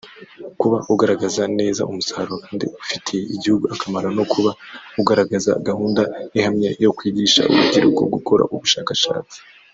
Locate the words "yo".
6.83-6.91